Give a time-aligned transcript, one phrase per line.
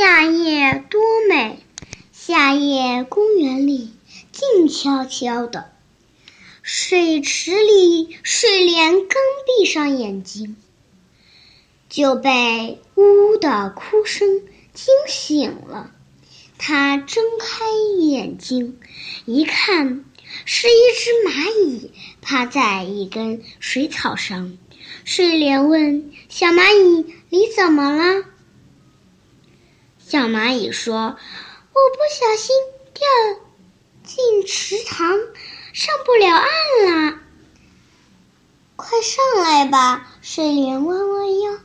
[0.00, 1.58] 夏夜多美！
[2.12, 3.90] 夏夜公园里
[4.30, 5.72] 静悄悄的，
[6.62, 10.54] 水池里睡莲刚闭上眼睛，
[11.88, 14.42] 就被呜呜的哭声
[14.72, 15.90] 惊醒了。
[16.58, 17.64] 他睁开
[18.00, 18.78] 眼睛，
[19.24, 20.04] 一看，
[20.44, 21.90] 是一只蚂蚁
[22.22, 24.56] 趴在一根水草上。
[25.04, 28.24] 睡莲问：“小蚂蚁，你怎么了？”
[30.10, 32.56] 小蚂蚁说：“我不小心
[32.94, 33.44] 掉
[34.02, 35.10] 进池塘，
[35.74, 37.20] 上不了岸啦。”
[38.74, 40.08] 快上来吧！
[40.22, 41.58] 睡莲弯弯腰，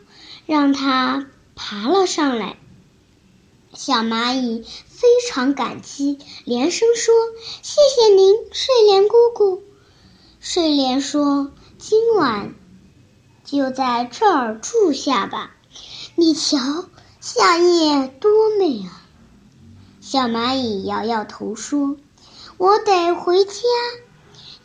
[0.46, 1.26] 让它
[1.56, 2.58] 爬了上来。
[3.74, 7.16] 小蚂蚁非常感激，连声说
[7.64, 9.64] ：“谢谢您，睡莲姑姑。”
[10.42, 12.54] 睡莲说：“今晚
[13.46, 15.56] 就在这儿住下吧，
[16.16, 16.60] 你瞧。”
[17.26, 19.00] 夏夜多美啊！
[20.02, 21.96] 小蚂蚁摇摇头说
[22.60, 23.62] ：“我得回家，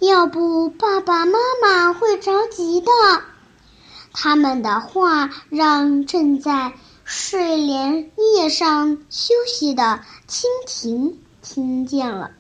[0.01, 2.91] 要不爸爸妈妈会着急的。”
[4.13, 6.73] 他们的话让正在
[7.05, 12.33] 睡莲叶上休息的蜻蜓听见了。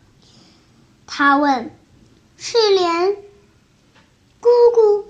[1.06, 1.78] 他问
[2.36, 3.14] ：“睡莲
[4.40, 5.06] 姑姑，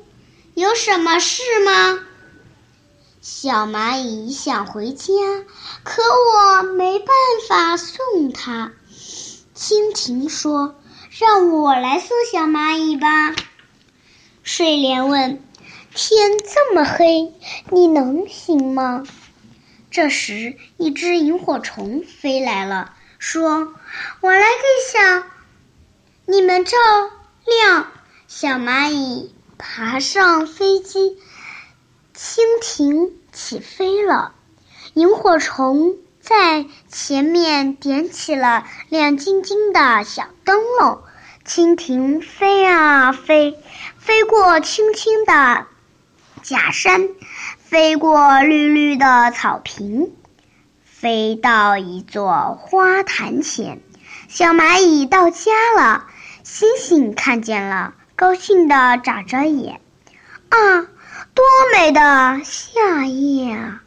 [0.53, 1.99] 有什么事吗？”
[3.31, 5.13] 小蚂蚁想回家，
[5.85, 7.09] 可我没办
[7.47, 8.73] 法送它。
[9.55, 10.77] 蜻蜓说
[11.13, 13.37] ：“让我来送小蚂蚁吧。”
[14.43, 15.45] 睡莲问
[15.95, 17.35] ：“天这么黑，
[17.71, 19.05] 你能行吗？”
[19.93, 23.75] 这时，一只萤火虫飞来了，说
[24.23, 25.27] ：“我来给小
[26.25, 26.79] 你们照
[27.45, 27.89] 亮。”
[28.27, 31.19] 小蚂蚁爬上飞机。
[32.17, 34.33] 蜻蜓起飞了，
[34.95, 41.03] 萤火虫在前面点起了亮晶晶的小灯笼。
[41.47, 43.59] 蜻蜓飞啊飞，
[43.97, 45.67] 飞过青青的
[46.43, 47.09] 假山，
[47.57, 50.13] 飞过绿绿的草坪，
[50.85, 53.81] 飞到一座花坛前。
[54.29, 56.05] 小蚂蚁到家了，
[56.43, 59.81] 星星看见了，高兴地眨着眼。
[60.51, 60.87] 啊！
[61.39, 62.01] 多美的
[62.43, 63.81] 夏夜啊！